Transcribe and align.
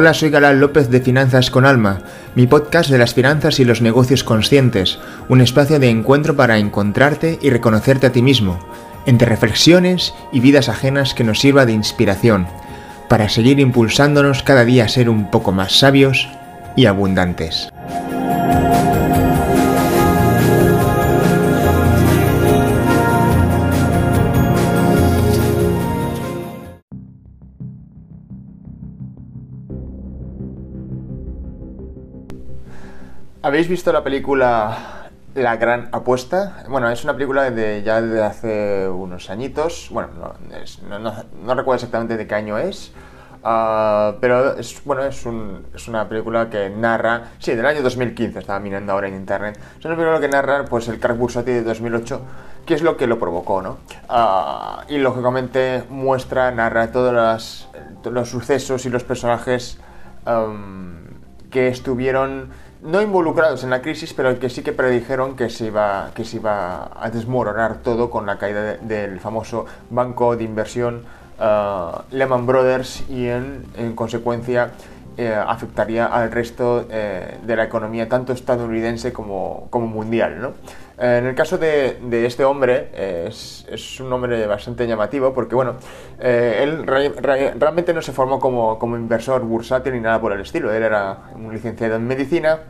Hola, 0.00 0.14
soy 0.14 0.30
Galán 0.30 0.60
López 0.60 0.88
de 0.88 1.02
Finanzas 1.02 1.50
con 1.50 1.66
Alma, 1.66 2.00
mi 2.34 2.46
podcast 2.46 2.88
de 2.88 2.96
las 2.96 3.12
finanzas 3.12 3.60
y 3.60 3.66
los 3.66 3.82
negocios 3.82 4.24
conscientes, 4.24 4.98
un 5.28 5.42
espacio 5.42 5.78
de 5.78 5.90
encuentro 5.90 6.34
para 6.36 6.56
encontrarte 6.56 7.38
y 7.42 7.50
reconocerte 7.50 8.06
a 8.06 8.10
ti 8.10 8.22
mismo, 8.22 8.58
entre 9.04 9.28
reflexiones 9.28 10.14
y 10.32 10.40
vidas 10.40 10.70
ajenas 10.70 11.12
que 11.12 11.22
nos 11.22 11.38
sirva 11.38 11.66
de 11.66 11.72
inspiración, 11.72 12.46
para 13.10 13.28
seguir 13.28 13.60
impulsándonos 13.60 14.42
cada 14.42 14.64
día 14.64 14.86
a 14.86 14.88
ser 14.88 15.10
un 15.10 15.30
poco 15.30 15.52
más 15.52 15.78
sabios 15.78 16.30
y 16.76 16.86
abundantes. 16.86 17.68
¿Habéis 33.42 33.68
visto 33.68 33.90
la 33.90 34.04
película 34.04 35.08
La 35.34 35.56
Gran 35.56 35.88
Apuesta? 35.92 36.62
Bueno, 36.68 36.90
es 36.90 37.04
una 37.04 37.14
película 37.14 37.50
de 37.50 37.82
ya 37.82 38.02
de 38.02 38.22
hace 38.22 38.86
unos 38.86 39.30
añitos. 39.30 39.88
Bueno, 39.90 40.10
no, 40.90 41.54
recuerdo 41.54 41.76
exactamente 41.76 42.18
de 42.18 42.26
qué 42.26 42.34
año 42.34 42.58
es. 42.58 42.92
Ah, 43.42 44.16
pero 44.20 44.58
es, 44.58 44.84
bueno, 44.84 45.04
es, 45.04 45.24
es, 45.74 45.88
una 45.88 46.06
película 46.06 46.50
que 46.50 46.68
narra, 46.68 47.30
sí, 47.38 47.54
del 47.54 47.64
año 47.64 47.80
2015, 47.80 48.40
estaba 48.40 48.60
mirando 48.60 48.92
ahora 48.92 49.08
en 49.08 49.14
internet, 49.14 49.58
es 49.78 49.84
una 49.86 49.96
película 49.96 50.20
que 50.20 50.28
narra 50.28 50.66
pues, 50.66 50.88
el 50.88 51.00
crack 51.00 51.16
bursátil 51.16 51.54
de 51.54 51.62
2008, 51.62 52.20
que 52.66 52.74
es 52.74 52.82
lo 52.82 52.98
que 52.98 53.06
lo 53.06 53.18
provocó, 53.18 53.62
¿no? 53.62 53.78
Ah, 54.10 54.84
y 54.90 54.98
lógicamente 54.98 55.84
muestra, 55.88 56.50
narra 56.50 56.92
todos 56.92 57.14
los, 57.14 57.70
los 58.12 58.28
sucesos 58.28 58.84
y 58.84 58.90
los 58.90 59.02
personajes 59.02 59.78
que 61.50 61.68
estuvieron 61.68 62.50
no 62.82 63.02
involucrados 63.02 63.64
en 63.64 63.70
la 63.70 63.82
crisis, 63.82 64.14
pero 64.14 64.38
que 64.38 64.48
sí 64.48 64.62
que 64.62 64.72
predijeron 64.72 65.36
que 65.36 65.50
se 65.50 65.66
iba, 65.66 66.10
que 66.14 66.24
se 66.24 66.36
iba 66.36 66.90
a 66.94 67.10
desmoronar 67.10 67.78
todo 67.82 68.10
con 68.10 68.26
la 68.26 68.38
caída 68.38 68.76
del 68.76 69.20
famoso 69.20 69.66
banco 69.90 70.36
de 70.36 70.44
inversión 70.44 71.04
uh, 71.38 72.02
Lehman 72.10 72.46
Brothers 72.46 73.04
y 73.08 73.26
en 73.28 73.92
consecuencia 73.94 74.72
eh, 75.16 75.34
afectaría 75.34 76.06
al 76.06 76.30
resto 76.30 76.86
eh, 76.90 77.38
de 77.42 77.56
la 77.56 77.64
economía, 77.64 78.08
tanto 78.08 78.32
estadounidense 78.32 79.12
como, 79.12 79.66
como 79.68 79.86
mundial. 79.86 80.40
¿no? 80.40 80.48
Eh, 80.98 81.18
en 81.18 81.26
el 81.26 81.34
caso 81.34 81.58
de, 81.58 81.98
de 82.02 82.26
este 82.26 82.44
hombre, 82.44 82.90
es, 83.26 83.66
es, 83.68 84.00
un 84.00 84.12
hombre 84.12 84.46
bastante 84.46 84.86
llamativo 84.86 85.34
porque, 85.34 85.54
bueno, 85.54 85.74
él 86.18 86.86
realmente 86.86 87.92
no 87.92 88.02
se 88.02 88.12
formó 88.12 88.38
como, 88.38 88.78
como, 88.78 88.96
inversor 88.96 89.42
bursátil 89.42 89.92
ni 89.94 90.00
nada 90.00 90.20
por 90.20 90.32
el 90.32 90.40
estilo. 90.40 90.72
Él 90.72 90.82
era 90.82 91.30
un 91.34 91.52
licenciado 91.52 91.96
en 91.96 92.06
medicina 92.06 92.60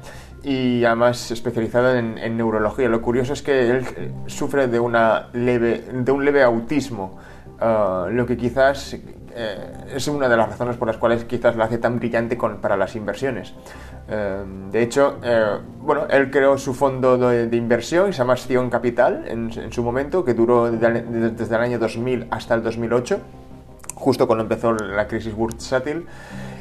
y 0.43 0.85
además 0.85 1.31
especializado 1.31 1.95
en, 1.97 2.19
en 2.19 2.37
neurología. 2.37 2.89
Lo 2.89 3.03
curioso 3.03 3.33
es 3.33 3.43
que 3.43 3.71
él 3.71 3.87
sufre 4.27 4.67
de, 4.67 4.81
una 4.81 5.29
leve, 5.33 5.85
de 5.93 6.13
un 6.13 6.25
leve 6.25 6.43
autismo, 6.43 7.19
lo 7.61 8.27
que 8.27 8.37
quizás 8.37 8.97
eh, 9.35 9.95
es 9.95 10.09
una 10.09 10.29
de 10.29 10.37
las 10.37 10.49
razones 10.49 10.77
por 10.77 10.89
las 10.89 10.97
cuales 10.97 11.25
quizás 11.25 11.57
la 11.57 11.65
hace 11.65 11.79
tan 11.79 11.99
brillante 11.99 12.37
para 12.37 12.77
las 12.77 12.97
inversiones. 12.97 13.55
Eh, 14.09 14.45
de 14.73 14.83
hecho, 14.83 15.19
eh, 15.23 15.59
bueno, 15.81 16.07
él 16.11 16.31
creó 16.31 16.59
su 16.59 16.75
fondo 16.75 17.17
de, 17.17 17.57
inversión, 17.57 18.13
se 18.13 18.19
llama 18.19 18.33
Acción 18.33 18.71
Capital, 18.71 19.25
en, 19.29 19.73
su 19.73 19.83
momento, 19.83 20.25
que 20.25 20.35
duró 20.35 20.71
desde 20.71 21.55
el 21.55 21.61
año 21.61 21.79
2000 21.79 22.27
hasta 22.31 22.55
el 22.55 22.63
2008 22.63 23.21
justo 24.01 24.27
cuando 24.27 24.43
empezó 24.43 24.73
la 24.73 25.07
crisis 25.07 25.35
bursátil, 25.35 26.07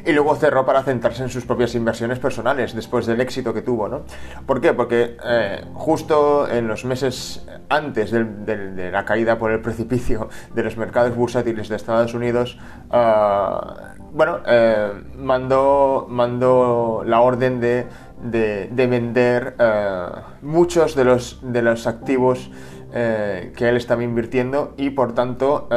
y 0.05 0.11
luego 0.11 0.35
cerró 0.35 0.65
para 0.65 0.83
centrarse 0.83 1.23
en 1.23 1.29
sus 1.29 1.45
propias 1.45 1.75
inversiones 1.75 2.19
personales, 2.19 2.73
después 2.73 3.05
del 3.05 3.21
éxito 3.21 3.53
que 3.53 3.61
tuvo. 3.61 3.87
¿no? 3.87 4.03
¿Por 4.45 4.61
qué? 4.61 4.73
Porque 4.73 5.17
eh, 5.23 5.63
justo 5.73 6.47
en 6.49 6.67
los 6.67 6.85
meses 6.85 7.45
antes 7.69 8.11
de 8.11 8.89
la 8.91 9.05
caída 9.05 9.37
por 9.37 9.51
el 9.51 9.61
precipicio 9.61 10.29
de 10.53 10.63
los 10.63 10.77
mercados 10.77 11.15
bursátiles 11.15 11.69
de 11.69 11.75
Estados 11.75 12.13
Unidos, 12.13 12.57
ah, 12.91 13.95
bueno, 14.11 14.39
eh, 14.47 14.91
mandó, 15.17 16.07
mandó 16.09 17.03
la 17.05 17.21
orden 17.21 17.59
de, 17.59 17.87
de, 18.23 18.87
vender 18.87 19.55
eh, 19.59 20.05
muchos 20.41 20.95
de 20.95 21.03
los, 21.03 21.39
de 21.43 21.61
los 21.61 21.87
activos 21.87 22.49
que 22.91 23.69
él 23.69 23.77
estaba 23.77 24.03
invirtiendo 24.03 24.73
y 24.75 24.89
por 24.89 25.13
tanto 25.13 25.69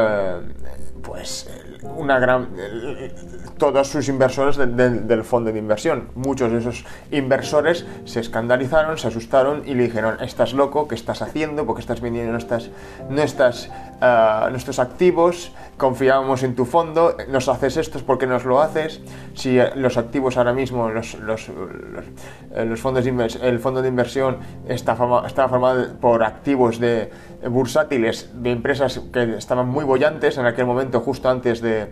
pues 1.03 1.49
una 1.97 2.19
gran 2.19 2.49
todos 3.59 3.89
sus 3.89 4.09
inversores 4.09 4.57
del 4.57 5.25
fondo 5.25 5.53
de 5.53 5.59
inversión. 5.59 6.09
Muchos 6.15 6.51
de 6.51 6.59
esos 6.59 6.85
inversores 7.11 7.87
se 8.05 8.21
escandalizaron, 8.21 8.99
se 8.99 9.09
asustaron 9.09 9.63
y 9.67 9.75
le 9.75 9.85
dijeron, 9.85 10.17
estás 10.21 10.53
loco, 10.53 10.89
¿qué 10.89 10.95
estás 10.95 11.23
haciendo? 11.23 11.65
porque 11.67 11.81
estás 11.81 12.01
vendiendo 12.01 12.33
nuestras, 12.33 13.71
ah, 14.01 14.49
nuestros 14.51 14.79
activos? 14.79 15.53
Confiábamos 15.77 16.43
en 16.43 16.55
tu 16.55 16.65
fondo, 16.65 17.17
nos 17.29 17.49
haces 17.49 17.77
esto, 17.77 17.99
¿por 18.01 18.19
qué 18.19 18.27
nos 18.27 18.45
lo 18.45 18.61
haces? 18.61 19.01
Si 19.35 19.59
eh, 19.59 19.71
los 19.75 19.97
activos 19.97 20.37
ahora 20.37 20.53
mismo, 20.53 20.91
los, 20.91 21.15
los, 21.15 21.49
los, 22.55 22.81
fondos 22.81 23.05
de 23.05 23.39
el 23.43 23.59
fondo 23.59 23.83
de 23.83 23.89
inversión 23.89 24.39
está, 24.69 24.97
está 25.27 25.49
formado 25.49 25.95
por 26.01 26.23
activos 26.23 26.79
de 26.79 27.11
bursátiles 27.49 28.31
de 28.35 28.51
empresas 28.53 29.01
que 29.13 29.37
estaban 29.37 29.69
muy 29.69 29.85
bollantes 29.85 30.39
en 30.39 30.47
aquel 30.47 30.67
momento, 30.67 30.92
justo 31.01 31.29
antes 31.29 31.61
de 31.61 31.91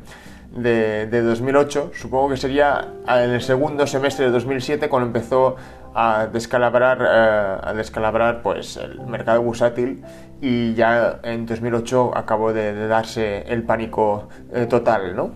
de, 0.52 1.22
2008, 1.22 1.92
supongo 1.94 2.30
que 2.30 2.36
sería 2.36 2.88
en 3.08 3.30
el 3.30 3.40
segundo 3.40 3.86
semestre 3.86 4.26
de 4.26 4.30
2007 4.32 4.88
cuando 4.88 5.06
empezó 5.06 5.56
a 5.94 6.26
descalabrar, 6.26 6.98
eh, 7.00 7.68
a 7.68 7.72
descalabrar 7.74 8.42
pues, 8.42 8.76
el 8.76 9.00
mercado 9.06 9.42
bursátil 9.42 10.02
y 10.40 10.74
ya 10.74 11.20
en 11.22 11.46
2008 11.46 12.16
acabó 12.16 12.52
de, 12.52 12.86
darse 12.86 13.42
el 13.48 13.62
pánico 13.62 14.28
eh, 14.52 14.66
total, 14.66 15.14
¿no? 15.16 15.32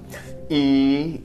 Y, 0.49 1.23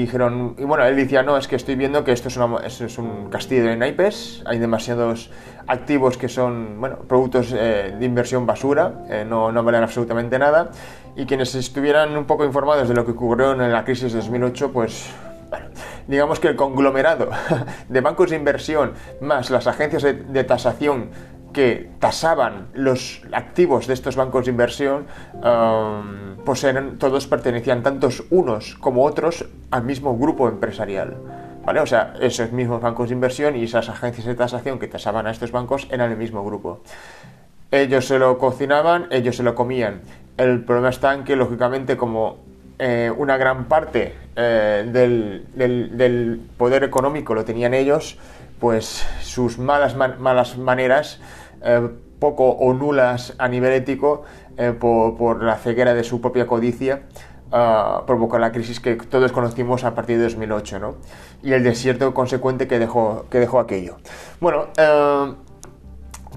dijeron, 0.00 0.54
y 0.58 0.64
bueno, 0.64 0.84
él 0.84 0.96
decía, 0.96 1.22
no, 1.22 1.36
es 1.36 1.48
que 1.48 1.56
estoy 1.56 1.74
viendo 1.74 2.04
que 2.04 2.12
esto 2.12 2.28
es, 2.28 2.80
es 2.80 2.98
un 2.98 3.30
castillo 3.30 3.64
de 3.64 3.76
naipes, 3.76 4.42
hay 4.44 4.58
demasiados 4.58 5.30
activos 5.66 6.18
que 6.18 6.28
son, 6.28 6.78
bueno, 6.78 6.98
productos 7.08 7.52
eh, 7.52 7.94
de 7.98 8.04
inversión 8.04 8.46
basura, 8.46 9.06
no, 9.26 9.52
no 9.52 9.62
valen 9.64 9.82
absolutamente 9.82 10.38
nada, 10.38 10.70
y 11.16 11.24
quienes 11.24 11.54
estuvieran 11.54 12.16
un 12.16 12.26
poco 12.26 12.44
informados 12.44 12.88
de 12.88 12.94
lo 12.94 13.06
que 13.06 13.12
ocurrió 13.12 13.52
en 13.52 13.72
la 13.72 13.84
crisis 13.84 14.12
de 14.12 14.18
2008, 14.18 14.70
pues 14.70 15.10
digamos 16.06 16.40
que 16.40 16.48
el 16.48 16.56
conglomerado 16.56 17.30
de 17.88 18.00
bancos 18.00 18.30
de 18.30 18.36
inversión 18.36 18.92
más 19.20 19.50
las 19.50 19.66
agencias 19.66 20.02
de, 20.02 20.44
tasación 20.44 21.10
que 21.52 21.90
tasaban 21.98 22.68
los 22.74 23.22
activos 23.32 23.86
de 23.86 23.94
estos 23.94 24.16
bancos 24.16 24.44
de 24.44 24.50
inversión, 24.50 25.06
um, 25.34 26.36
pues 26.44 26.64
eran, 26.64 26.98
todos 26.98 27.26
pertenecían 27.26 27.82
tantos 27.82 28.24
unos 28.30 28.74
como 28.76 29.04
otros 29.04 29.46
al 29.70 29.84
mismo 29.84 30.16
grupo 30.16 30.48
empresarial. 30.48 31.16
¿Vale? 31.64 31.80
O 31.80 31.86
sea, 31.86 32.14
esos 32.20 32.52
mismos 32.52 32.80
bancos 32.80 33.10
de 33.10 33.14
inversión 33.14 33.56
y 33.56 33.64
esas 33.64 33.88
agencias 33.88 34.26
de 34.26 34.34
tasación 34.34 34.78
que 34.78 34.88
tasaban 34.88 35.26
a 35.26 35.30
estos 35.30 35.52
bancos 35.52 35.86
eran 35.90 36.10
el 36.10 36.16
mismo 36.16 36.42
grupo. 36.44 36.80
Ellos 37.70 38.06
se 38.06 38.18
lo 38.18 38.38
cocinaban, 38.38 39.06
ellos 39.10 39.36
se 39.36 39.42
lo 39.42 39.54
comían. 39.54 40.00
El 40.38 40.64
problema 40.64 40.88
está 40.88 41.12
en 41.12 41.24
que, 41.24 41.36
lógicamente, 41.36 41.98
como 41.98 42.38
eh, 42.80 43.12
una 43.16 43.36
gran 43.36 43.64
parte 43.64 44.14
eh, 44.36 44.84
del, 44.86 46.40
poder 46.56 46.84
económico 46.84 47.34
lo 47.34 47.44
tenían 47.44 47.74
ellos, 47.74 48.18
pues 48.60 49.04
sus 49.20 49.58
malas, 49.58 49.96
malas 49.96 50.56
maneras, 50.58 51.20
eh, 51.62 51.88
poco 52.20 52.50
o 52.50 52.72
nulas 52.74 53.34
a 53.38 53.48
nivel 53.48 53.72
ético, 53.72 54.24
por, 54.80 55.42
la 55.42 55.56
ceguera 55.56 55.94
de 55.94 56.02
su 56.02 56.20
propia 56.20 56.46
codicia, 56.46 57.02
ah, 57.52 58.02
provocó 58.06 58.38
la 58.40 58.50
crisis 58.50 58.80
que 58.80 58.96
todos 58.96 59.30
conocimos 59.30 59.84
a 59.84 59.94
partir 59.94 60.16
de 60.16 60.24
2008, 60.24 60.80
¿no? 60.80 60.96
Y 61.44 61.52
el 61.52 61.62
desierto 61.62 62.12
consecuente 62.12 62.66
que 62.66 62.80
dejó, 62.80 63.26
que 63.30 63.38
dejó 63.38 63.60
aquello. 63.60 63.98
Bueno, 64.40 64.66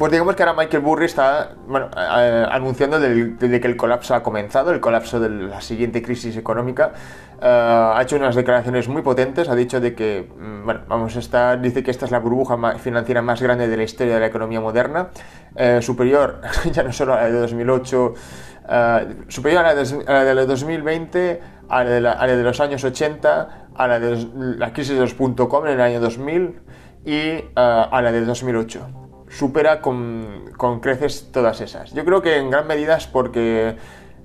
pues 0.01 0.12
digamos 0.12 0.36
que 0.36 0.42
ahora 0.42 0.56
Michael 0.56 0.81
Burry 0.81 1.06
está 1.06 1.51
bueno, 1.68 1.92
anunciando 1.95 3.00
de, 3.00 3.38
que 3.38 3.68
el 3.68 3.77
colapso 3.77 4.15
ha 4.15 4.24
comenzado, 4.24 4.71
el 4.71 4.80
colapso 4.80 5.19
de 5.19 5.30
la 5.30 5.62
siguiente 5.62 6.01
crisis 6.01 6.36
económica. 6.38 6.92
Eh, 7.39 7.45
ha 7.45 8.01
hecho 8.01 8.15
unas 8.15 8.33
declaraciones 8.33 8.88
muy 8.88 9.03
potentes, 9.03 9.48
ha 9.48 9.53
dicho 9.53 9.80
de 9.80 9.94
que, 9.94 10.27
mm, 10.36 10.65
bueno, 10.65 10.81
vamos 10.88 11.15
a 11.18 11.19
estar, 11.19 11.62
dice 11.62 11.83
que 11.83 11.92
esta 11.92 12.06
es 12.06 12.12
la 12.12 12.18
burbuja 12.18 12.80
financiera 12.80 13.21
más 13.21 13.44
grande 13.44 13.68
de 13.68 13.77
la 13.77 13.83
historia 13.83 14.15
de 14.15 14.21
la 14.21 14.25
economía 14.25 14.59
moderna, 14.59 15.09
eh, 15.56 15.83
superior 15.83 16.42
ya 16.71 16.81
no 16.81 16.92
solo 16.92 17.13
a 17.13 17.18
la 17.18 17.25
de 17.25 17.33
2008, 17.33 18.13
eh, 18.69 19.15
superior 19.27 19.63
a 19.63 19.75
la 19.75 20.33
de, 20.33 20.45
2020, 20.47 21.42
a 21.69 21.83
la 21.83 21.89
de, 21.92 22.01
la, 22.01 22.25
de, 22.25 22.42
los 22.42 22.59
años 22.59 22.83
80, 22.83 23.68
a 23.75 23.88
la 23.88 24.00
de 24.00 24.27
la 24.33 24.74
crisis 24.74 24.95
de 24.95 25.01
los 25.01 25.13
.com 25.13 25.68
en 25.68 25.74
el 25.74 25.81
año 25.81 26.00
2000 26.00 26.59
y 27.06 27.45
a 27.54 28.01
la 28.01 28.12
de 28.12 28.25
2008 28.25 29.11
supera 29.31 29.81
con, 29.81 30.51
creces 30.81 31.30
todas 31.31 31.62
esas. 31.62 31.94
Yo 31.94 32.06
creo 32.06 32.22
que 32.22 32.38
en 32.38 32.50
gran 32.50 32.68
medida 32.68 32.98
es 32.98 33.07
porque 33.07 33.75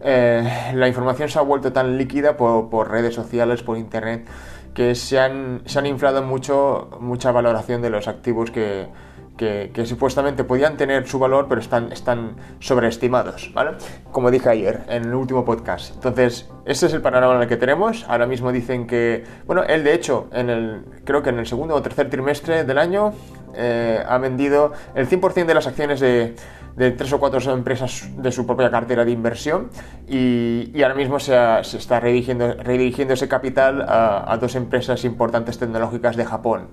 eh, 0.01 0.73
la 0.75 0.89
información 0.89 1.29
se 1.29 1.39
ha 1.39 1.43
vuelto 1.43 1.73
tan 1.73 1.97
líquida 1.97 2.37
por, 2.37 2.91
redes 2.91 3.15
sociales, 3.15 3.63
por 3.63 3.79
internet, 3.79 4.27
que 4.75 4.95
se 4.95 5.19
han, 5.19 5.63
se 5.65 5.79
han 5.79 5.87
inflado 5.87 6.23
mucho, 6.23 6.99
mucha 7.01 7.33
valoración 7.33 7.81
de 7.81 7.91
los 7.91 8.09
activos 8.09 8.51
que, 8.51 8.89
que, 9.37 9.87
supuestamente 9.87 10.45
podían 10.45 10.77
tener 10.77 11.07
su 11.07 11.19
valor, 11.19 11.47
pero 11.49 11.61
están, 11.61 11.93
están 11.93 12.37
sobreestimados, 12.59 13.53
¿vale? 13.55 13.73
Como 14.11 14.31
dije 14.31 14.49
ayer 14.49 14.83
en 14.89 15.05
el 15.05 15.15
último 15.15 15.45
podcast. 15.45 15.95
Entonces, 15.95 16.49
ese 16.65 16.87
es 16.87 16.93
el 16.95 17.03
panorama 17.03 17.37
en 17.37 17.43
el 17.43 17.49
que 17.49 17.57
tenemos. 17.57 18.05
Ahora 18.09 18.27
mismo 18.27 18.51
dicen 18.51 18.87
que, 18.87 19.25
bueno, 19.47 19.63
él 19.65 19.85
de 19.85 19.95
hecho, 19.95 20.29
en 20.33 20.51
el, 20.51 20.85
creo 21.05 21.23
que 21.23 21.31
en 21.31 21.39
el 21.39 21.47
segundo 21.47 21.75
o 21.75 21.83
tercer 21.83 22.09
trimestre 22.09 22.65
del 22.65 22.79
año, 22.79 23.13
eh, 23.55 24.03
ha 24.07 24.19
vendido 24.19 24.73
el 24.95 25.09
100% 25.09 25.47
de 25.47 25.55
las 25.55 25.67
acciones 25.67 26.01
de, 26.01 26.35
tres 26.77 27.13
o 27.13 27.19
cuatro 27.19 27.41
empresas 27.53 28.07
de 28.19 28.31
su 28.31 28.47
propia 28.47 28.71
cartera 28.71 29.05
de 29.05 29.11
inversión 29.11 29.71
y, 30.07 30.83
ahora 30.83 30.95
mismo 30.95 31.19
se, 31.19 31.35
está 31.61 32.01
redirigiendo, 32.01 33.15
ese 33.15 33.29
capital 33.29 33.85
a, 33.89 34.37
dos 34.39 34.55
empresas 34.57 35.05
importantes 35.05 35.59
tecnológicas 35.59 36.17
de 36.17 36.25
Japón, 36.27 36.69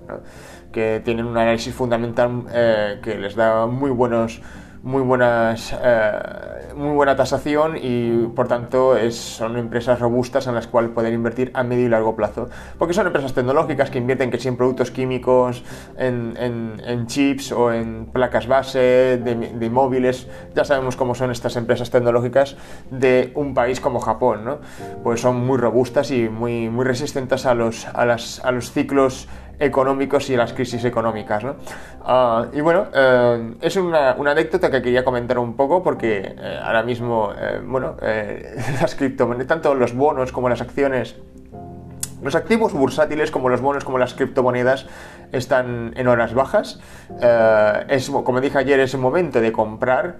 que 0.72 1.00
tienen 1.04 1.24
un 1.24 1.38
análisis 1.38 1.74
fundamental 1.74 2.42
eh, 2.52 2.98
que 3.02 3.16
les 3.16 3.34
da 3.34 3.66
muy 3.66 3.90
buenos 3.90 4.42
muy 4.84 5.00
buenas 5.00 5.74
eh, 5.82 6.12
muy 6.76 6.90
buena 6.90 7.16
tasación 7.16 7.78
y 7.80 8.26
por 8.28 8.48
tanto 8.48 8.98
es, 8.98 9.16
son 9.16 9.56
empresas 9.56 9.98
robustas 9.98 10.46
en 10.46 10.54
las 10.54 10.66
cuales 10.66 10.90
poder 10.90 11.14
invertir 11.14 11.50
a 11.54 11.62
medio 11.62 11.86
y 11.86 11.88
largo 11.88 12.14
plazo 12.14 12.50
porque 12.78 12.92
son 12.92 13.06
empresas 13.06 13.32
tecnológicas 13.32 13.88
que 13.88 13.96
invierten 13.96 14.30
que 14.30 14.38
si 14.38 14.48
en 14.48 14.58
productos 14.58 14.90
químicos 14.90 15.64
en, 15.96 16.36
en, 16.36 17.06
chips 17.06 17.52
o 17.52 17.72
en 17.72 18.06
placas 18.12 18.46
base 18.46 19.18
de, 19.18 19.70
móviles 19.70 20.28
ya 20.54 20.66
sabemos 20.66 20.96
cómo 20.96 21.14
son 21.14 21.30
estas 21.30 21.56
empresas 21.56 21.88
tecnológicas 21.90 22.56
de 22.90 23.32
un 23.36 23.54
país 23.54 23.80
como 23.80 24.00
Japón 24.00 24.44
¿no? 24.44 24.58
pues 25.02 25.22
son 25.22 25.46
muy 25.46 25.56
robustas 25.56 26.10
y 26.10 26.28
muy, 26.28 26.68
muy 26.68 26.84
resistentes 26.84 27.46
a 27.46 27.54
los, 27.54 27.86
a, 27.86 28.04
las, 28.04 28.44
a 28.44 28.52
los 28.52 28.70
ciclos 28.70 29.28
económicos 29.58 30.28
y 30.30 30.36
las 30.36 30.52
crisis 30.52 30.84
económicas. 30.84 31.44
¿no? 31.44 31.56
Ah, 32.02 32.46
y 32.52 32.60
bueno, 32.60 32.86
eh, 32.92 33.54
es 33.60 33.76
una, 33.76 34.10
anécdota 34.12 34.70
que 34.70 34.82
quería 34.82 35.04
comentar 35.04 35.38
un 35.38 35.54
poco 35.54 35.82
porque 35.82 36.34
eh, 36.38 36.60
ahora 36.62 36.82
mismo, 36.82 37.32
eh, 37.38 37.60
bueno, 37.64 37.96
las 38.80 38.94
criptomonedas, 38.94 39.46
tanto 39.46 39.74
los 39.74 39.94
bonos 39.94 40.32
como 40.32 40.48
las 40.48 40.60
acciones, 40.60 41.16
los 42.22 42.34
activos 42.34 42.72
bursátiles 42.72 43.30
como 43.30 43.50
los 43.50 43.60
bonos 43.60 43.84
como 43.84 43.98
las 43.98 44.14
criptomonedas 44.14 44.86
están 45.32 45.92
en 45.96 46.08
horas 46.08 46.32
bajas. 46.32 46.80
es, 47.88 48.08
como 48.08 48.40
dije 48.40 48.56
ayer, 48.56 48.80
es 48.80 48.94
el 48.94 49.00
momento 49.00 49.42
de 49.42 49.52
comprar 49.52 50.16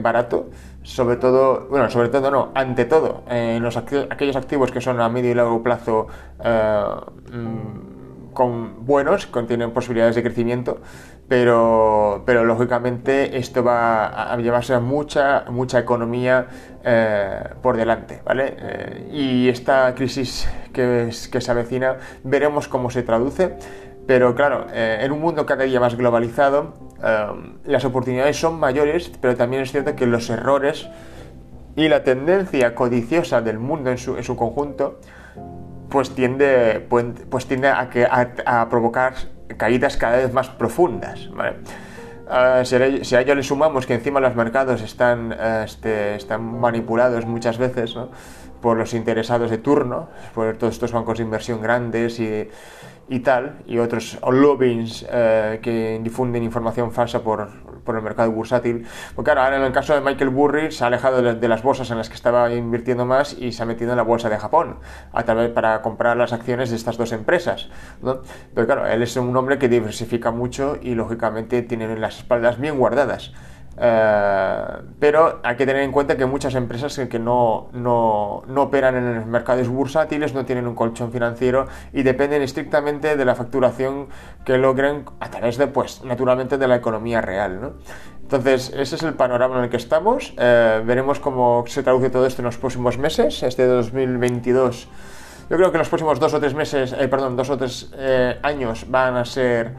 barato 0.00 0.50
sobre 0.84 1.16
todo, 1.16 1.68
bueno, 1.68 1.88
sobre 1.90 2.08
todo 2.08 2.30
no, 2.30 2.50
ante 2.54 2.84
todo, 2.84 3.22
en 3.28 3.62
los 3.62 3.76
aquellos 3.76 4.36
activos 4.36 4.70
que 4.70 4.80
son 4.80 5.00
a 5.00 5.08
medio 5.08 5.30
y 5.30 5.34
largo 5.34 5.62
plazo 5.62 6.08
mm, 6.38 7.91
con 8.32 8.86
buenos, 8.86 9.26
contienen 9.26 9.72
posibilidades 9.72 10.14
de 10.14 10.22
crecimiento, 10.22 10.80
pero, 11.28 12.22
pero 12.26 12.44
lógicamente 12.44 13.38
esto 13.38 13.64
va 13.64 14.32
a 14.32 14.36
llevarse 14.36 14.74
a 14.74 14.80
mucha, 14.80 15.44
mucha 15.50 15.78
economía 15.78 16.46
eh, 16.84 17.42
por 17.62 17.76
delante, 17.76 18.20
¿vale? 18.24 18.56
Eh, 18.58 19.08
y 19.12 19.48
esta 19.48 19.94
crisis 19.94 20.48
que, 20.72 21.10
que, 21.30 21.40
se 21.40 21.50
avecina, 21.50 21.96
veremos 22.24 22.68
cómo 22.68 22.90
se 22.90 23.02
traduce, 23.02 23.56
pero 24.06 24.34
claro, 24.34 24.66
eh, 24.72 24.98
en 25.00 25.12
un 25.12 25.20
mundo 25.20 25.46
cada 25.46 25.64
día 25.64 25.80
más 25.80 25.96
globalizado, 25.96 26.92
las 27.64 27.84
oportunidades 27.84 28.36
son 28.38 28.60
mayores, 28.60 29.10
pero 29.20 29.34
también 29.34 29.62
es 29.62 29.72
cierto 29.72 29.96
que 29.96 30.06
los 30.06 30.30
errores 30.30 30.88
y 31.74 31.88
la 31.88 32.04
tendencia 32.04 32.76
codiciosa 32.76 33.40
del 33.40 33.58
mundo 33.58 33.90
en 33.90 33.98
su, 33.98 34.16
en 34.16 34.22
su 34.22 34.36
conjunto 34.36 35.00
pues 35.92 36.14
tiende, 36.14 36.86
pues 36.88 37.46
tiende 37.46 37.68
a, 37.68 37.90
que, 37.90 38.06
a, 38.06 38.68
provocar 38.70 39.12
caídas 39.58 39.98
cada 39.98 40.16
vez 40.16 40.32
más 40.32 40.48
profundas. 40.48 41.28
Ah, 42.28 42.62
si, 42.64 42.76
a, 42.76 43.20
ello 43.20 43.34
le 43.34 43.42
sumamos 43.42 43.84
que 43.84 43.92
encima 43.92 44.18
los 44.18 44.34
mercados 44.34 44.80
están, 44.80 45.32
este, 45.64 46.14
están 46.16 46.58
manipulados 46.58 47.26
muchas 47.26 47.58
veces 47.58 47.94
por 48.62 48.78
los 48.78 48.94
interesados 48.94 49.50
de 49.50 49.58
turno, 49.58 50.08
por 50.34 50.56
todos 50.56 50.72
estos 50.72 50.92
bancos 50.92 51.18
de 51.18 51.24
inversión 51.24 51.60
grandes 51.60 52.18
y 52.18 52.48
y 53.12 53.20
tal, 53.20 53.58
y 53.66 53.76
otros 53.76 54.18
lobbies 54.26 55.04
eh, 55.10 55.60
que 55.62 56.00
difunden 56.02 56.42
información 56.42 56.92
falsa 56.92 57.22
por, 57.22 57.46
por, 57.84 57.94
el 57.94 58.00
mercado 58.00 58.32
bursátil. 58.32 58.86
Porque 59.14 59.30
ahora 59.32 59.54
en 59.54 59.62
el 59.62 59.72
caso 59.72 59.92
de 59.92 60.00
Michael 60.00 60.30
Burry 60.30 60.72
se 60.72 60.82
ha 60.82 60.86
alejado 60.86 61.20
de, 61.20 61.48
las 61.48 61.62
bolsas 61.62 61.90
en 61.90 61.98
las 61.98 62.08
que 62.08 62.14
estaba 62.14 62.50
invirtiendo 62.54 63.04
más 63.04 63.36
y 63.38 63.52
se 63.52 63.62
ha 63.62 63.66
metido 63.66 63.90
en 63.90 63.98
la 63.98 64.02
bolsa 64.02 64.30
de 64.30 64.38
Japón 64.38 64.78
a 65.12 65.24
través, 65.24 65.50
para 65.50 65.82
comprar 65.82 66.16
las 66.16 66.32
acciones 66.32 66.70
de 66.70 66.76
estas 66.76 66.96
dos 66.96 67.12
empresas. 67.12 67.68
Pero 68.54 68.66
claro, 68.66 68.86
él 68.86 69.02
es 69.02 69.14
un 69.16 69.36
hombre 69.36 69.58
que 69.58 69.68
diversifica 69.68 70.30
mucho 70.30 70.78
y 70.80 70.94
lógicamente 70.94 71.60
tiene 71.60 71.94
las 71.98 72.16
espaldas 72.16 72.58
bien 72.58 72.78
guardadas. 72.78 73.34
Eh, 73.78 74.64
pero 74.98 75.40
hay 75.42 75.56
que 75.56 75.64
tener 75.64 75.82
en 75.82 75.92
cuenta 75.92 76.16
que 76.16 76.26
muchas 76.26 76.54
empresas 76.54 76.98
que 77.08 77.18
no, 77.18 77.68
no, 77.72 78.42
no, 78.46 78.62
operan 78.62 78.96
en 78.96 79.14
los 79.14 79.26
mercados 79.26 79.68
bursátiles 79.68 80.34
no 80.34 80.44
tienen 80.44 80.66
un 80.66 80.74
colchón 80.74 81.10
financiero 81.10 81.66
y 81.92 82.02
dependen 82.02 82.42
estrictamente 82.42 83.16
de 83.16 83.24
la 83.24 83.34
facturación 83.34 84.08
que 84.44 84.58
logren 84.58 85.06
a 85.20 85.30
través 85.30 85.56
de, 85.56 85.68
pues, 85.68 86.04
naturalmente, 86.04 86.58
de 86.58 86.68
la 86.68 86.76
economía 86.76 87.20
real. 87.22 87.60
¿no? 87.60 87.72
Entonces, 88.22 88.72
ese 88.76 88.96
es 88.96 89.02
el 89.02 89.14
panorama 89.14 89.58
en 89.58 89.64
el 89.64 89.70
que 89.70 89.78
estamos. 89.78 90.34
Eh, 90.38 90.82
veremos 90.84 91.18
cómo 91.18 91.64
se 91.66 91.82
traduce 91.82 92.10
todo 92.10 92.26
esto 92.26 92.42
en 92.42 92.46
los 92.46 92.58
próximos 92.58 92.98
meses. 92.98 93.42
Este 93.42 93.64
2022, 93.66 94.88
yo 95.48 95.56
creo 95.56 95.72
que 95.72 95.78
los 95.78 95.88
próximos 95.88 96.20
dos 96.20 96.34
o 96.34 96.40
tres 96.40 96.54
meses, 96.54 96.94
eh, 96.98 97.08
perdón, 97.08 97.36
dos 97.36 97.48
o 97.48 97.56
tres 97.56 97.90
años 98.42 98.86
van 98.90 99.16
a 99.16 99.24
ser 99.24 99.74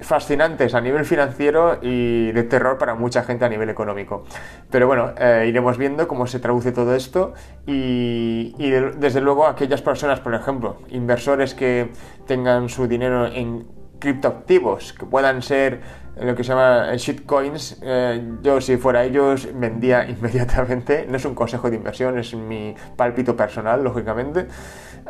fascinantes 0.00 0.74
a 0.74 0.80
nivel 0.80 1.04
financiero 1.04 1.78
y 1.80 2.32
de 2.32 2.42
terror 2.44 2.78
para 2.78 2.94
mucha 2.94 3.22
gente 3.22 3.44
a 3.44 3.48
nivel 3.48 3.70
económico. 3.70 4.24
Pero 4.70 4.86
bueno, 4.86 5.12
eh, 5.18 5.46
iremos 5.48 5.78
viendo 5.78 6.08
cómo 6.08 6.26
se 6.26 6.40
traduce 6.40 6.72
todo 6.72 6.94
esto 6.94 7.34
y, 7.66 8.52
desde 8.96 9.20
luego 9.20 9.46
aquellas 9.46 9.82
personas, 9.82 10.20
por 10.20 10.34
ejemplo, 10.34 10.78
inversores 10.90 11.54
que 11.54 11.90
tengan 12.26 12.68
su 12.68 12.88
dinero 12.88 13.26
en 13.26 13.66
criptoactivos, 13.98 14.92
que 14.94 15.06
puedan 15.06 15.42
ser 15.42 15.80
lo 16.20 16.34
que 16.36 16.44
se 16.44 16.50
llama 16.50 16.94
shitcoins, 16.94 17.78
eh, 17.82 18.22
yo 18.42 18.60
si 18.60 18.76
fuera 18.76 19.04
ellos 19.04 19.48
vendía 19.54 20.08
inmediatamente. 20.08 21.06
No 21.08 21.16
es 21.16 21.24
un 21.24 21.34
consejo 21.34 21.70
de 21.70 21.76
inversión, 21.76 22.18
es 22.18 22.34
mi 22.34 22.74
pálpito 22.96 23.36
personal, 23.36 23.82
lógicamente. 23.82 24.46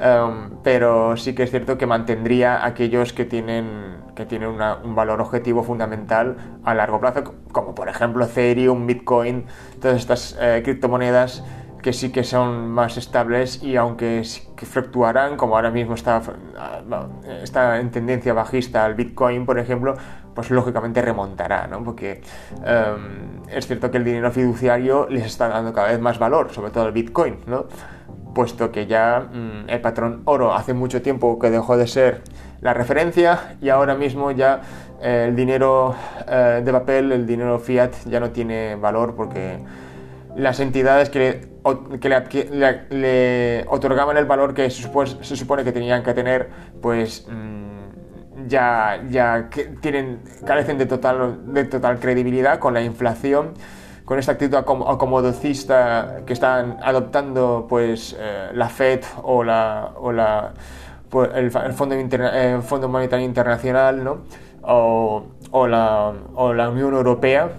Em, 0.00 0.50
pero 0.62 1.17
sí 1.17 1.35
que 1.35 1.43
es 1.43 1.50
cierto 1.50 1.76
que 1.76 1.87
mantendría 1.87 2.65
aquellos 2.65 3.12
que 3.12 3.25
tienen, 3.25 3.97
que 4.15 4.25
tienen 4.25 4.49
un 4.49 4.95
valor 4.95 5.21
objetivo 5.21 5.62
fundamental 5.62 6.37
a 6.65 6.75
largo 6.75 6.99
plazo, 6.99 7.35
como 7.53 7.75
por 7.75 7.88
ejemplo 7.88 8.25
Ethereum, 8.25 8.87
Bitcoin, 8.87 9.45
todas 9.81 9.99
estas 9.99 10.37
eh, 10.41 10.62
criptomonedas 10.65 11.45
que 11.83 11.93
sí 11.93 12.12
que 12.12 12.23
son 12.23 12.71
más 12.71 12.97
estables 12.97 13.62
y 13.62 13.77
aunque 13.77 14.23
fluctuarán, 14.57 15.37
como 15.37 15.57
ahora 15.57 15.71
mismo 15.71 15.95
está, 15.95 16.23
está 17.43 17.81
en 17.81 17.91
tendencia 17.91 18.33
bajista 18.33 18.87
el 18.87 18.95
Bitcoin, 18.95 19.45
por 19.45 19.59
ejemplo, 19.59 19.97
pues 20.35 20.51
lógicamente 20.51 21.03
remontará, 21.03 21.67
¿no? 21.67 21.83
Porque 21.83 22.23
em, 22.65 23.43
es 23.49 23.67
cierto 23.67 23.91
que 23.91 23.99
el 23.99 24.05
dinero 24.05 24.31
fiduciario 24.31 25.09
les 25.11 25.27
está 25.27 25.49
dando 25.49 25.73
cada 25.73 25.89
vez 25.89 26.01
más 26.01 26.19
valor, 26.19 26.53
sobre 26.53 26.71
todo 26.71 26.87
el 26.87 26.93
Bitcoin, 26.93 27.39
¿no? 27.47 27.67
Puesto 28.33 28.71
que 28.71 28.87
ya 28.87 29.21
mm, 29.21 29.69
el 29.69 29.81
patrón 29.81 30.23
oro 30.25 30.55
hace 30.55 30.73
mucho 30.73 31.03
tiempo 31.03 31.39
que 31.39 31.51
dejó 31.51 31.77
de 31.77 31.87
ser 31.87 32.23
la 32.61 32.73
referencia 32.73 33.57
y 33.61 33.69
ahora 33.69 33.97
mismo 33.97 34.31
ya 34.31 34.62
eh, 35.03 35.27
el 35.29 35.37
dinero 35.37 35.95
eh, 36.29 36.62
de 36.65 36.73
papel, 36.73 37.11
el 37.11 37.27
dinero 37.27 37.59
fiat 37.59 37.93
ya 38.07 38.21
no 38.21 38.31
tiene 38.31 38.77
valor 38.77 39.15
porque 39.17 39.59
las 40.37 40.61
entidades 40.61 41.11
que 41.11 41.19
le, 41.19 42.87
le, 42.91 43.65
otorgaban 43.69 44.17
el 44.17 44.25
valor 44.25 44.55
que 44.55 44.71
se 44.71 44.83
supone, 45.37 45.65
que 45.65 45.73
tenían 45.73 46.03
que 46.03 46.15
tener, 46.15 46.49
pues 46.81 47.27
mm, 47.31 48.49
ya, 48.49 49.03
ya 49.09 49.49
tienen, 49.81 50.21
carecen 50.47 50.79
de 50.79 50.87
total, 50.87 51.53
de 51.53 51.65
total 51.65 51.99
credibilidad 51.99 52.59
con 52.59 52.75
la 52.75 52.83
inflación 52.83 53.55
con 54.05 54.19
esta 54.19 54.33
actitud 54.33 54.57
acomodocista 54.57 56.23
que 56.27 56.33
están 56.33 56.79
adoptando 56.83 57.67
pues 57.69 58.17
eh, 58.19 58.51
la 58.53 58.69
Fed 58.69 59.01
o 59.23 59.45
la, 59.45 59.93
o 59.97 60.12
la 60.12 60.55
pues, 61.09 61.31
el, 61.35 61.51
Fondo, 61.51 61.95
el 61.95 62.62
Fondo 62.62 62.89
Monetario 62.89 63.25
Internacional 63.25 64.03
¿no? 64.03 64.23
o, 64.62 65.25
o, 65.51 65.67
la, 65.69 66.12
o 66.35 66.53
la 66.53 66.69
Unión 66.69 66.95
Europea 66.95 67.51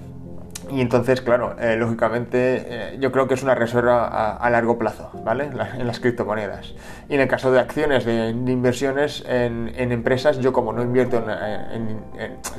y 0.70 0.82
entonces, 0.82 1.22
claro, 1.22 1.56
eh, 1.60 1.76
lógicamente 1.76 2.66
eh, 2.68 2.98
yo 3.00 3.12
creo 3.12 3.28
que 3.28 3.34
es 3.34 3.44
una 3.44 3.56
reserva 3.56 4.36
a, 4.36 4.50
largo 4.50 4.78
plazo, 4.78 5.12
¿vale? 5.24 5.46
en 5.46 5.88
las 5.88 6.00
criptomonedas. 6.00 6.74
Y 7.10 7.16
en 7.16 7.22
el 7.22 7.28
caso 7.28 7.52
de 7.52 7.60
acciones, 7.60 8.06
de, 8.06 8.30
inversiones 8.30 9.24
en, 9.28 9.70
empresas, 9.92 10.40
yo 10.40 10.54
como 10.54 10.74
no 10.74 10.82
invierto 10.82 11.18
en, 11.18 12.00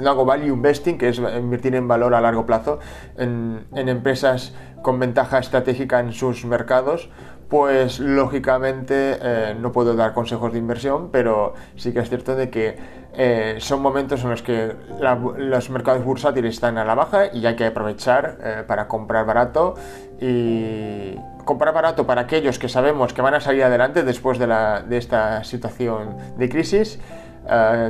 no 0.01 0.11
hago 0.11 0.25
value 0.25 0.55
investing, 0.55 0.99
que 0.99 1.09
es 1.09 1.19
invertir 1.19 1.75
en 1.75 1.89
valor 1.89 2.15
a 2.15 2.21
largo 2.21 2.47
plazo, 2.47 2.79
en, 3.17 3.65
empresas 3.75 4.55
con 4.83 4.99
ventaja 4.99 5.39
estratégica 5.39 6.01
en 6.01 6.13
sus 6.13 6.45
mercados, 6.45 7.11
pues 7.55 8.01
lógicamente 8.01 9.17
eh, 9.23 9.55
no 9.57 9.71
puedo 9.71 9.95
dar 9.95 10.13
consejos 10.13 10.53
de 10.53 10.59
inversión, 10.59 11.11
pero 11.13 11.55
sí 11.77 11.93
que 11.93 12.01
es 12.01 12.09
cierto 12.09 12.35
de 12.35 12.51
que 12.51 12.77
eh, 13.17 13.59
son 13.61 13.81
momentos 13.81 14.25
en 14.25 14.31
los 14.31 14.43
que 14.43 14.75
los 14.99 15.71
mercados 15.71 16.03
bursátiles 16.03 16.55
están 16.55 16.79
a 16.79 16.85
la 16.85 16.97
baja 16.97 17.33
y 17.33 17.47
hay 17.47 17.55
que 17.55 17.67
aprovechar 17.67 18.39
eh, 18.43 18.65
para 18.67 18.89
comprar 18.89 19.25
barato. 19.25 19.75
Y 20.21 21.15
comprar 21.45 21.73
barato 21.73 22.05
para 22.09 22.23
aquellos 22.23 22.59
que 22.59 22.69
sabemos 22.69 23.13
que 23.13 23.23
van 23.23 23.35
a 23.35 23.41
salir 23.41 23.63
adelante 23.63 24.03
después 24.03 24.41
de, 24.41 24.49
de 24.89 24.97
esta 24.97 25.45
situación 25.45 26.17
de 26.37 26.49
crisis 26.49 26.99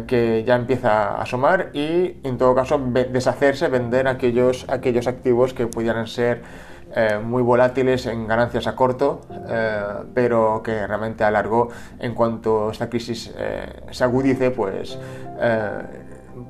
que 0.08 0.42
ya 0.44 0.56
empieza 0.56 1.14
a 1.14 1.22
asomar 1.22 1.70
y 1.72 2.18
en 2.24 2.36
todo 2.36 2.54
caso 2.56 2.78
deshacerse, 2.78 3.68
vender 3.68 4.08
aquellos, 4.08 4.66
aquellos 4.68 5.06
activos 5.06 5.54
que 5.54 5.68
pudieran 5.68 6.08
ser 6.08 6.42
eh, 6.94 7.18
muy 7.18 7.42
volátiles 7.42 8.06
en 8.06 8.26
ganancias 8.26 8.66
a 8.66 8.76
corto, 8.76 9.22
eh, 9.48 9.82
pero 10.14 10.62
que 10.62 10.86
realmente 10.86 11.24
a 11.24 11.30
largo, 11.30 11.68
en 11.98 12.14
cuanto 12.14 12.70
esta 12.70 12.88
crisis 12.88 13.32
eh, 13.36 13.66
se 13.90 14.04
agudice, 14.04 14.50
pues 14.50 14.98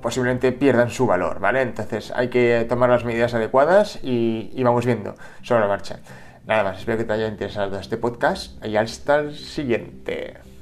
posiblemente 0.01 0.53
pierdan 0.53 0.91
su 0.91 1.07
valor, 1.07 1.41
¿vale? 1.41 1.63
Entonces 1.63 2.13
hay 2.15 2.29
que 2.29 2.67
tomar 2.69 2.91
las 2.91 3.05
medidas 3.05 3.35
adecuadas 3.35 3.99
y, 4.03 4.51
y 4.55 4.63
vamos 4.63 4.85
viendo 4.85 5.15
sobre 5.43 5.63
la 5.63 5.69
marcha. 5.69 6.01
Nada 6.47 6.63
más, 6.65 6.79
espero 6.79 6.99
que 6.99 7.05
te 7.05 7.13
haya 7.15 7.27
interesado 7.27 7.79
este 7.79 7.97
podcast 7.97 8.63
y 8.65 8.77
hasta 8.77 9.17
el 9.17 9.35
siguiente. 9.35 10.54